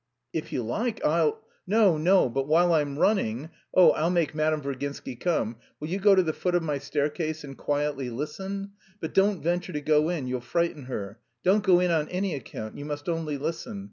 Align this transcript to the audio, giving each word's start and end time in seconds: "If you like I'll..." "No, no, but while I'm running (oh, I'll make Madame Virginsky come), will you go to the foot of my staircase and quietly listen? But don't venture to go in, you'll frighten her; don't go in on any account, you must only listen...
"If 0.33 0.51
you 0.51 0.63
like 0.63 0.99
I'll..." 1.05 1.43
"No, 1.67 1.95
no, 1.95 2.27
but 2.27 2.47
while 2.47 2.73
I'm 2.73 2.97
running 2.97 3.51
(oh, 3.75 3.91
I'll 3.91 4.09
make 4.09 4.33
Madame 4.33 4.59
Virginsky 4.63 5.15
come), 5.15 5.57
will 5.79 5.89
you 5.89 5.99
go 5.99 6.15
to 6.15 6.23
the 6.23 6.33
foot 6.33 6.55
of 6.55 6.63
my 6.63 6.79
staircase 6.79 7.43
and 7.43 7.55
quietly 7.55 8.09
listen? 8.09 8.71
But 8.99 9.13
don't 9.13 9.43
venture 9.43 9.73
to 9.73 9.81
go 9.81 10.09
in, 10.09 10.25
you'll 10.25 10.41
frighten 10.41 10.85
her; 10.85 11.19
don't 11.43 11.61
go 11.63 11.79
in 11.79 11.91
on 11.91 12.09
any 12.09 12.33
account, 12.33 12.79
you 12.79 12.83
must 12.85 13.07
only 13.07 13.37
listen... 13.37 13.79